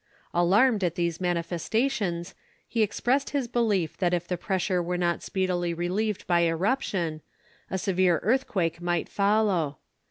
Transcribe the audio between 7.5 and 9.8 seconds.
a severe earthquake might follow.